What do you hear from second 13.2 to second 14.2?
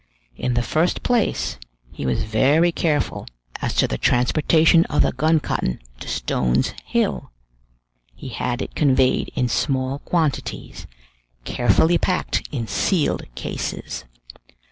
cases.